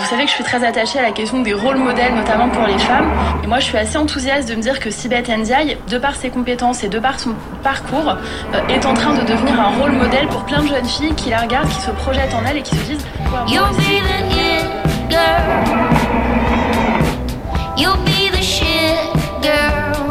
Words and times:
vous 0.00 0.06
savez 0.06 0.24
que 0.24 0.30
je 0.30 0.34
suis 0.34 0.44
très 0.44 0.64
attachée 0.64 0.98
à 0.98 1.02
la 1.02 1.10
question 1.12 1.42
des 1.42 1.52
rôles 1.52 1.76
modèles, 1.76 2.14
notamment 2.14 2.48
pour 2.48 2.66
les 2.66 2.78
femmes. 2.78 3.10
Et 3.44 3.46
moi, 3.46 3.58
je 3.58 3.64
suis 3.64 3.76
assez 3.76 3.98
enthousiaste 3.98 4.48
de 4.48 4.54
me 4.54 4.62
dire 4.62 4.80
que 4.80 4.90
Sibeth 4.90 5.28
Ndiaye, 5.28 5.76
de 5.88 5.98
par 5.98 6.14
ses 6.16 6.30
compétences 6.30 6.82
et 6.82 6.88
de 6.88 6.98
par 6.98 7.20
son 7.20 7.34
parcours, 7.62 8.16
euh, 8.54 8.68
est 8.68 8.86
en 8.86 8.94
train 8.94 9.12
de 9.14 9.20
devenir 9.22 9.60
un 9.60 9.78
rôle 9.78 9.92
modèle 9.92 10.26
pour 10.28 10.44
plein 10.44 10.62
de 10.62 10.68
jeunes 10.68 10.86
filles 10.86 11.14
qui 11.14 11.28
la 11.28 11.40
regardent, 11.40 11.68
qui 11.68 11.80
se 11.80 11.90
projettent 11.90 12.34
en 12.34 12.42
elle 12.48 12.56
et 12.56 12.62
qui 12.62 12.74
se 12.76 12.84
disent 12.84 13.06
You'll 17.76 17.96
be 18.04 18.30
the 18.30 18.42
shit 18.42 19.00
girl. 19.42 20.06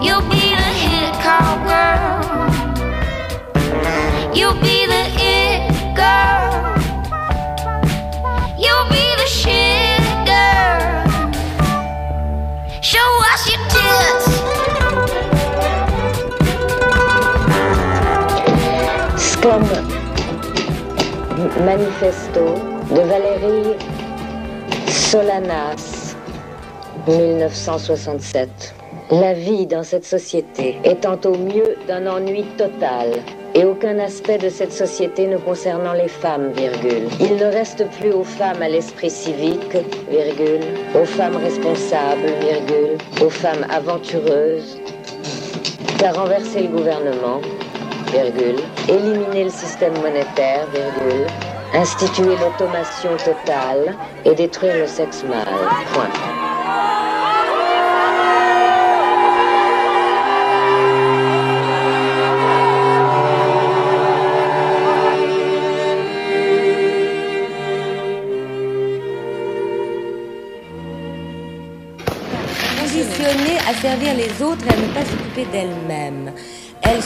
You'll 0.00 0.22
be 0.28 0.54
the 0.56 0.68
girl. 1.66 2.18
You'll 4.34 4.54
be 4.60 4.86
the 4.86 4.97
Manifesto 21.56 22.54
de 22.90 23.00
Valérie 23.00 23.74
Solanas, 24.86 26.14
1967. 27.06 28.74
La 29.10 29.32
vie 29.32 29.66
dans 29.66 29.82
cette 29.82 30.04
société 30.04 30.76
étant 30.84 31.18
au 31.24 31.36
mieux 31.36 31.76
d'un 31.88 32.06
ennui 32.06 32.44
total 32.58 33.12
et 33.54 33.64
aucun 33.64 33.98
aspect 33.98 34.38
de 34.38 34.50
cette 34.50 34.72
société 34.72 35.26
ne 35.26 35.38
concernant 35.38 35.94
les 35.94 36.08
femmes, 36.08 36.52
virgule. 36.52 37.08
Il 37.18 37.36
ne 37.36 37.46
reste 37.46 37.88
plus 37.98 38.12
aux 38.12 38.24
femmes 38.24 38.62
à 38.62 38.68
l'esprit 38.68 39.10
civique, 39.10 39.76
virgule, 40.10 40.60
aux 40.94 41.06
femmes 41.06 41.36
responsables, 41.36 42.28
virgule, 42.40 42.98
aux 43.24 43.30
femmes 43.30 43.66
aventureuses, 43.70 44.78
qu'à 45.98 46.12
renverser 46.12 46.62
le 46.62 46.68
gouvernement, 46.68 47.40
éliminer 48.88 49.44
le 49.44 49.50
système 49.50 49.94
monétaire, 50.00 50.66
instituer 51.74 52.36
l'automation 52.36 53.10
totale 53.16 53.96
et 54.24 54.34
détruire 54.34 54.76
le 54.76 54.86
sexe 54.86 55.24
mâle. 55.24 55.46
Point. 55.92 56.08
conditionnées 72.98 73.58
à 73.68 73.74
servir 73.74 74.14
les 74.14 74.42
autres 74.42 74.64
et 74.66 74.72
à 74.72 74.76
ne 74.76 74.92
pas 74.92 75.04
s'occuper 75.04 75.46
d'elles-mêmes. 75.52 76.32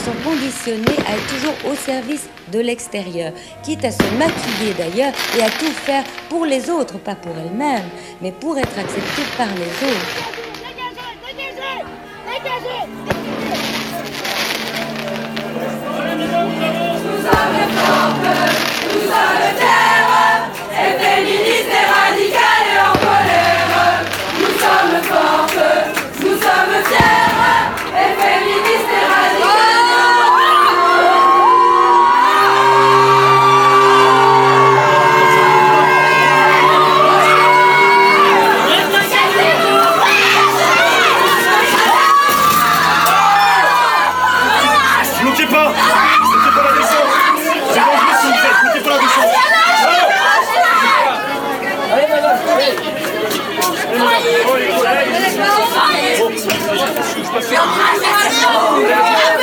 Sont 0.03 0.11
conditionnées 0.29 0.99
à 1.07 1.15
être 1.15 1.27
toujours 1.27 1.71
au 1.71 1.75
service 1.75 2.27
de 2.51 2.59
l'extérieur, 2.59 3.31
quitte 3.63 3.85
à 3.85 3.91
se 3.91 4.03
maquiller 4.17 4.73
d'ailleurs 4.77 5.13
et 5.37 5.41
à 5.41 5.49
tout 5.49 5.71
faire 5.71 6.03
pour 6.27 6.45
les 6.45 6.69
autres, 6.69 6.97
pas 6.97 7.15
pour 7.15 7.33
elles-mêmes, 7.37 7.89
mais 8.21 8.33
pour 8.33 8.57
être 8.57 8.77
acceptées 8.77 9.23
par 9.37 9.47
les 9.47 9.87
autres. 9.87 10.33
Bloquez 45.35 45.47
pas. 45.47 45.73
Bloquez 45.73 46.51
pas 46.53 46.63
la 46.63 46.71
descente. 46.77 47.09
C'est 47.73 47.79
dangereux 47.79 48.05
que 48.05 48.27
vous 48.27 48.33
faites, 48.33 48.57
bloquez 48.61 48.81
pas 48.81 48.89
la 48.89 48.97
descente. 48.99 49.33
Ben, 58.93 59.42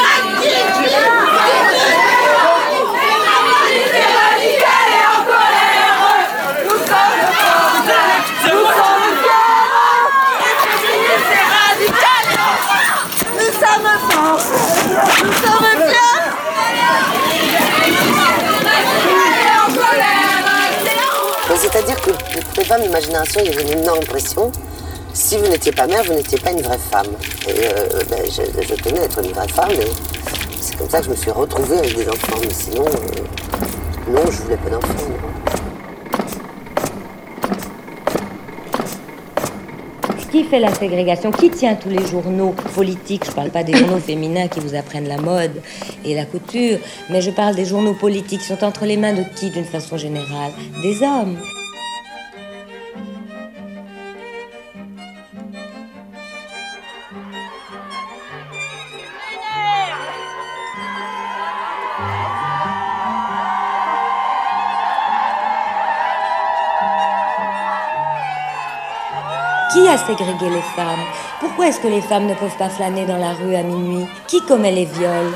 femmes 22.70 22.82
d'imagination, 22.82 23.40
il 23.44 23.50
y 23.50 23.52
avait 23.52 23.72
une 23.72 23.80
énorme 23.80 24.04
pression. 24.04 24.52
Si 25.12 25.36
vous 25.36 25.48
n'étiez 25.48 25.72
pas 25.72 25.88
mère, 25.88 26.04
vous 26.04 26.12
n'étiez 26.12 26.38
pas 26.38 26.52
une 26.52 26.62
vraie 26.62 26.78
femme. 26.78 27.08
Et 27.48 27.64
euh, 27.64 28.00
ben, 28.08 28.20
je, 28.24 28.74
tenais 28.76 29.00
à 29.00 29.04
être 29.06 29.24
une 29.24 29.32
vraie 29.32 29.48
femme. 29.48 29.72
et 29.72 29.90
C'est 30.60 30.76
comme 30.76 30.88
ça 30.88 31.00
que 31.00 31.06
je 31.06 31.10
me 31.10 31.16
suis 31.16 31.32
retrouvée 31.32 31.78
avec 31.78 31.96
des 31.96 32.08
enfants. 32.08 32.36
Mais 32.40 32.54
sinon, 32.54 32.84
euh, 32.84 34.12
non, 34.12 34.20
je 34.30 34.42
voulais 34.42 34.56
pas 34.56 34.70
d'enfants. 34.70 34.94
Qui 40.30 40.44
fait 40.44 40.60
la 40.60 40.72
ségrégation? 40.72 41.32
Qui 41.32 41.50
tient 41.50 41.74
tous 41.74 41.88
les 41.88 42.06
journaux 42.06 42.54
politiques? 42.72 43.24
Je 43.24 43.30
ne 43.30 43.34
parle 43.34 43.50
pas 43.50 43.64
des 43.64 43.76
journaux 43.76 43.98
féminins 43.98 44.46
qui 44.46 44.60
vous 44.60 44.76
apprennent 44.76 45.08
la 45.08 45.16
mode 45.16 45.60
et 46.04 46.14
la 46.14 46.24
couture, 46.24 46.78
mais 47.08 47.20
je 47.20 47.32
parle 47.32 47.56
des 47.56 47.64
journaux 47.64 47.94
politiques 47.94 48.42
qui 48.42 48.46
sont 48.46 48.62
entre 48.62 48.84
les 48.84 48.96
mains 48.96 49.12
de 49.12 49.24
qui 49.34 49.50
d'une 49.50 49.64
façon 49.64 49.96
générale? 49.96 50.52
Des 50.84 51.02
hommes. 51.02 51.36
Qui 69.72 69.86
a 69.86 69.96
ségrégué 69.96 70.50
les 70.50 70.62
femmes? 70.74 71.04
Pourquoi 71.38 71.68
est-ce 71.68 71.78
que 71.78 71.86
les 71.86 72.00
femmes 72.00 72.26
ne 72.26 72.34
peuvent 72.34 72.56
pas 72.58 72.68
flâner 72.68 73.06
dans 73.06 73.18
la 73.18 73.34
rue 73.34 73.54
à 73.54 73.62
minuit? 73.62 74.04
Qui 74.26 74.40
commet 74.44 74.72
les 74.72 74.84
viols? 74.84 75.32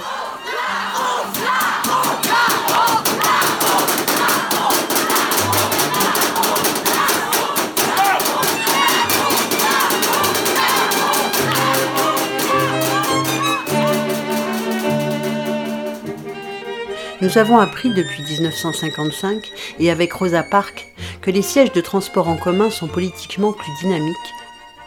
Nous 17.20 17.38
avons 17.38 17.58
appris 17.58 17.88
depuis 17.90 18.22
1955, 18.22 19.50
et 19.78 19.90
avec 19.90 20.12
Rosa 20.12 20.42
Parks, 20.42 20.88
que 21.24 21.30
les 21.30 21.40
sièges 21.40 21.72
de 21.72 21.80
transport 21.80 22.28
en 22.28 22.36
commun 22.36 22.68
sont 22.68 22.86
politiquement 22.86 23.54
plus 23.54 23.72
dynamiques 23.80 24.34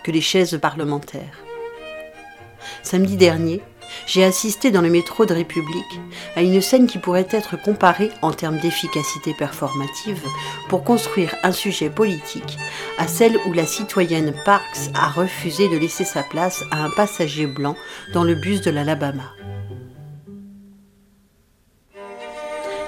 que 0.04 0.12
les 0.12 0.22
chaises 0.22 0.60
parlementaires. 0.62 1.40
Samedi 2.84 3.18
dernier, 3.18 3.60
j'ai 4.06 4.24
assisté 4.24 4.70
dans 4.70 4.84
le 4.84 4.92
métro 4.92 5.26
de 5.26 5.34
République 5.34 6.00
à 6.36 6.44
une 6.44 6.62
scène 6.62 6.86
qui 6.86 7.00
pourrait 7.00 7.28
être 7.32 7.60
comparée 7.60 8.12
en 8.22 8.32
termes 8.34 8.60
d'efficacité 8.60 9.34
performative 9.34 10.22
pour 10.70 10.84
construire 10.84 11.34
un 11.42 11.52
sujet 11.52 11.90
politique 11.90 12.60
à 13.00 13.08
celle 13.08 13.40
où 13.48 13.54
la 13.54 13.66
citoyenne 13.66 14.36
Parks 14.46 14.92
a 14.94 15.10
refusé 15.10 15.70
de 15.70 15.78
laisser 15.78 16.04
sa 16.04 16.22
place 16.22 16.64
à 16.70 16.84
un 16.84 16.92
passager 16.92 17.48
blanc 17.48 17.76
dans 18.14 18.24
le 18.24 18.36
bus 18.36 18.62
de 18.62 18.70
l'Alabama. 18.70 19.34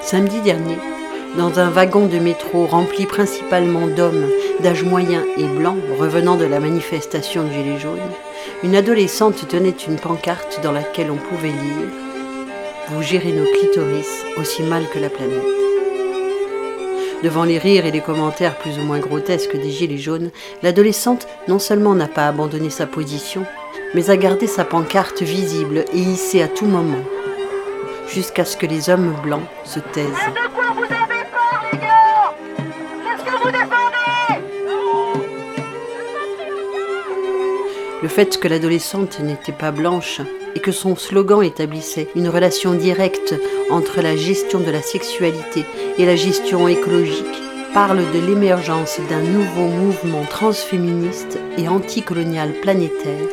Samedi 0.04 0.40
dernier, 0.42 0.78
dans 1.38 1.60
un 1.60 1.70
wagon 1.70 2.08
de 2.08 2.18
métro 2.18 2.66
rempli 2.66 3.06
principalement 3.06 3.88
d'hommes 3.88 4.28
d'âge 4.62 4.84
moyen 4.84 5.24
et 5.38 5.44
blanc 5.44 5.78
revenant 5.98 6.36
de 6.36 6.46
la 6.46 6.60
manifestation 6.60 7.44
de 7.44 7.52
Gilets 7.52 7.80
jaunes, 7.80 8.00
une 8.64 8.76
adolescente 8.76 9.48
tenait 9.48 9.70
une 9.70 9.98
pancarte 9.98 10.60
dans 10.64 10.72
laquelle 10.72 11.12
on 11.12 11.18
pouvait 11.18 11.50
lire 11.50 11.90
Vous 12.90 13.02
gérez 13.02 13.32
nos 13.32 13.46
clitoris 13.46 14.26
aussi 14.38 14.64
mal 14.64 14.84
que 14.92 15.00
la 15.00 15.10
planète. 15.10 15.44
Devant 17.24 17.44
les 17.44 17.58
rires 17.58 17.86
et 17.86 17.92
les 17.92 18.02
commentaires 18.02 18.58
plus 18.58 18.80
ou 18.80 18.82
moins 18.82 19.00
grotesques 19.00 19.56
des 19.56 19.72
gilets 19.72 19.98
jaunes, 19.98 20.32
l'adolescente 20.64 21.28
non 21.48 21.60
seulement 21.60 21.94
n'a 21.94 22.08
pas 22.08 22.28
abandonné 22.28 22.70
sa 22.70 22.88
position, 22.88 23.46
mais 23.94 24.10
a 24.10 24.18
gardé 24.18 24.48
sa 24.48 24.64
pancarte 24.64 25.22
visible 25.22 25.86
et 25.94 26.00
hissée 26.00 26.42
à 26.42 26.48
tout 26.48 26.66
moment, 26.66 27.04
jusqu'à 28.08 28.46
ce 28.46 28.58
que 28.58 28.66
les 28.66 28.90
hommes 28.90 29.14
blancs 29.22 29.44
se 29.66 29.80
taisent. 29.80 30.49
Le 38.02 38.08
fait 38.08 38.40
que 38.40 38.48
l'adolescente 38.48 39.20
n'était 39.20 39.52
pas 39.52 39.72
blanche 39.72 40.22
et 40.56 40.62
que 40.62 40.72
son 40.72 40.96
slogan 40.96 41.44
établissait 41.44 42.08
une 42.16 42.30
relation 42.30 42.74
directe 42.74 43.36
entre 43.70 44.02
la 44.02 44.16
gestion 44.16 44.60
de 44.62 44.72
la 44.72 44.82
sexualité 44.82 45.66
et 45.98 46.06
la 46.06 46.16
gestion 46.16 46.68
écologique 46.70 47.26
parle 47.74 48.00
de 48.14 48.26
l'émergence 48.26 49.00
d'un 49.10 49.22
nouveau 49.22 49.68
mouvement 49.68 50.24
transféministe 50.24 51.38
et 51.58 51.68
anticolonial 51.68 52.54
planétaire 52.62 53.28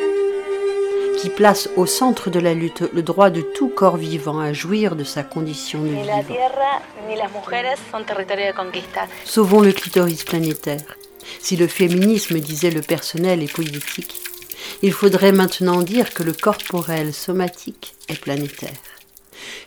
qui 1.16 1.30
place 1.30 1.70
au 1.76 1.86
centre 1.86 2.28
de 2.28 2.40
la 2.40 2.52
lutte 2.52 2.82
le 2.92 3.02
droit 3.02 3.30
de 3.30 3.40
tout 3.40 3.68
corps 3.68 3.96
vivant 3.96 4.38
à 4.38 4.52
jouir 4.52 4.96
de 4.96 5.04
sa 5.04 5.22
condition 5.22 5.80
de 5.80 5.88
Ni 5.88 6.04
la 6.04 6.20
vivant. 6.20 6.34
Sauvons 9.24 9.60
le 9.60 9.72
clitoris 9.72 10.24
planétaire. 10.24 10.98
Si 11.40 11.56
le 11.56 11.68
féminisme 11.68 12.38
disait 12.38 12.70
le 12.70 12.82
personnel 12.82 13.42
est 13.42 13.52
politique, 13.52 14.25
il 14.82 14.92
faudrait 14.92 15.32
maintenant 15.32 15.82
dire 15.82 16.12
que 16.14 16.22
le 16.22 16.32
corporel 16.32 17.12
somatique 17.12 17.94
est 18.08 18.20
planétaire. 18.20 18.72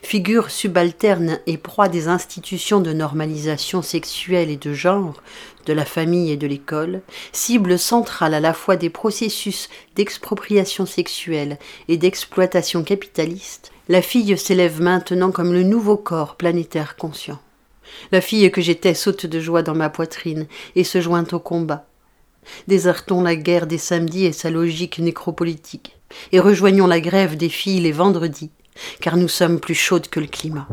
Figure 0.02 0.50
subalterne 0.50 1.38
et 1.46 1.56
proie 1.56 1.88
des 1.88 2.08
institutions 2.08 2.80
de 2.80 2.92
normalisation 2.92 3.82
sexuelle 3.82 4.50
et 4.50 4.56
de 4.56 4.72
genre, 4.72 5.22
de 5.66 5.72
la 5.72 5.84
famille 5.84 6.32
et 6.32 6.36
de 6.36 6.46
l'école, 6.46 7.02
cible 7.32 7.78
centrale 7.78 8.34
à 8.34 8.40
la 8.40 8.52
fois 8.52 8.76
des 8.76 8.90
processus 8.90 9.68
d'expropriation 9.94 10.86
sexuelle 10.86 11.58
et 11.88 11.96
d'exploitation 11.96 12.82
capitaliste, 12.82 13.70
la 13.88 14.02
fille 14.02 14.36
s'élève 14.38 14.80
maintenant 14.80 15.30
comme 15.30 15.52
le 15.52 15.62
nouveau 15.62 15.96
corps 15.96 16.36
planétaire 16.36 16.96
conscient. 16.96 17.38
La 18.12 18.20
fille 18.20 18.50
que 18.50 18.60
j'étais 18.60 18.94
saute 18.94 19.26
de 19.26 19.40
joie 19.40 19.62
dans 19.62 19.74
ma 19.74 19.90
poitrine 19.90 20.46
et 20.76 20.84
se 20.84 21.00
joint 21.00 21.26
au 21.32 21.40
combat. 21.40 21.89
Désertons 22.68 23.22
la 23.22 23.36
guerre 23.36 23.66
des 23.66 23.78
samedis 23.78 24.26
et 24.26 24.32
sa 24.32 24.50
logique 24.50 24.98
nécropolitique, 24.98 25.96
et 26.32 26.40
rejoignons 26.40 26.86
la 26.86 27.00
grève 27.00 27.36
des 27.36 27.48
filles 27.48 27.80
les 27.80 27.92
vendredis, 27.92 28.50
car 29.00 29.16
nous 29.16 29.28
sommes 29.28 29.60
plus 29.60 29.74
chaudes 29.74 30.08
que 30.08 30.20
le 30.20 30.26
climat. 30.26 30.68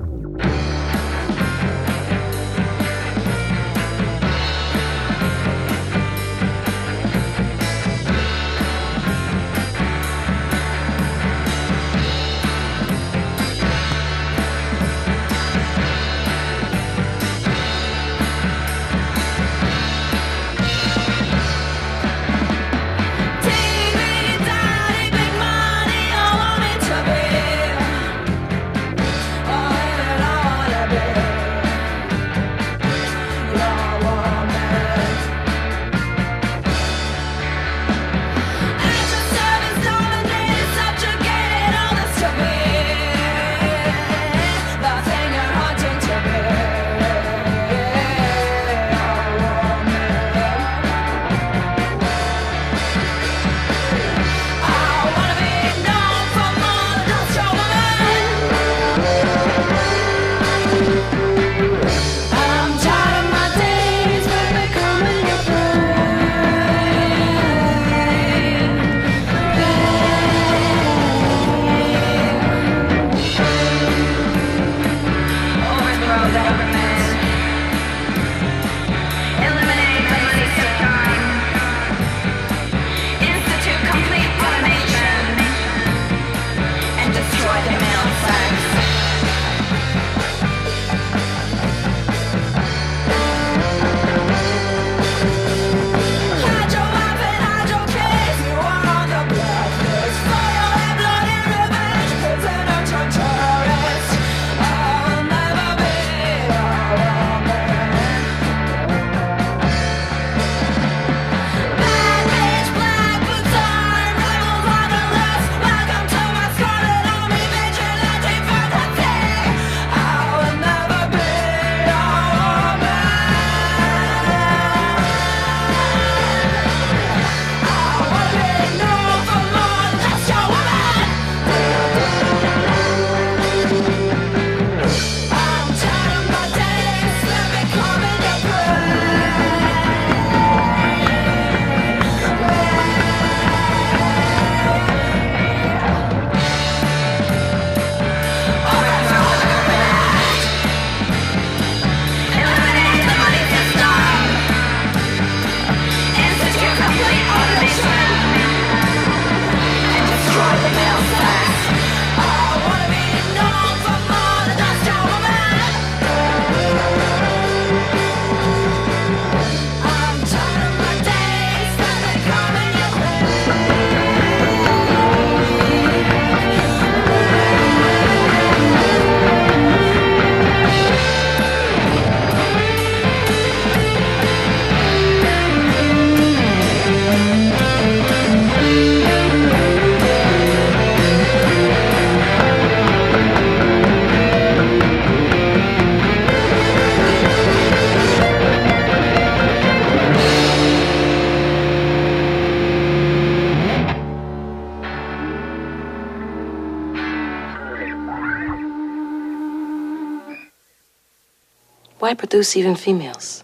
Why 212.08 212.14
produce 212.14 212.56
even 212.56 212.76
females? 212.76 213.44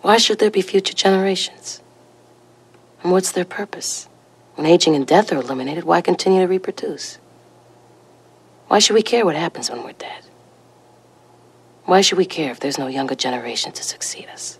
Why 0.00 0.16
should 0.16 0.38
there 0.38 0.48
be 0.48 0.62
future 0.62 0.94
generations? 0.94 1.82
And 3.02 3.10
what's 3.10 3.32
their 3.32 3.44
purpose? 3.44 4.08
When 4.54 4.64
aging 4.64 4.94
and 4.94 5.04
death 5.04 5.32
are 5.32 5.40
eliminated, 5.40 5.82
why 5.82 6.00
continue 6.00 6.40
to 6.42 6.46
reproduce? 6.46 7.18
Why 8.68 8.78
should 8.78 8.94
we 8.94 9.02
care 9.02 9.24
what 9.24 9.34
happens 9.34 9.70
when 9.70 9.82
we're 9.82 9.90
dead? 9.90 10.22
Why 11.84 12.00
should 12.00 12.16
we 12.16 12.26
care 12.26 12.52
if 12.52 12.60
there's 12.60 12.78
no 12.78 12.86
younger 12.86 13.16
generation 13.16 13.72
to 13.72 13.82
succeed 13.82 14.28
us? 14.28 14.56